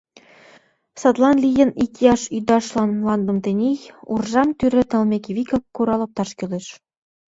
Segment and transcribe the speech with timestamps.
[1.01, 3.79] Садлан лийын, икияш ӱдашлан мландым тений,
[4.11, 6.65] уржам тӱред налмеке вигак, курал опташ кӱлеш.